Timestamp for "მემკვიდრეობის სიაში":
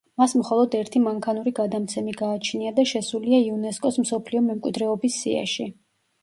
4.49-5.71